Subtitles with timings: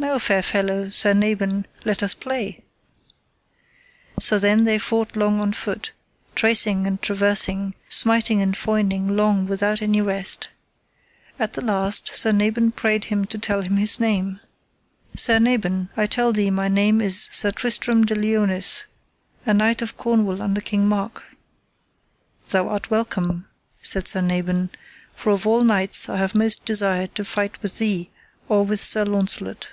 [0.00, 2.62] Now, fair fellow, Sir Nabon, let us play.
[4.20, 5.90] So then they fought long on foot,
[6.36, 10.50] tracing and traversing, smiting and foining long without any rest.
[11.36, 14.38] At the last Sir Nabon prayed him to tell him his name.
[15.16, 18.84] Sir Nabon, I tell thee my name is Sir Tristram de Liones,
[19.44, 21.24] a knight of Cornwall under King Mark.
[22.50, 23.48] Thou art welcome,
[23.82, 24.70] said Sir Nabon,
[25.12, 28.10] for of all knights I have most desired to fight with thee
[28.48, 29.72] or with Sir Launcelot.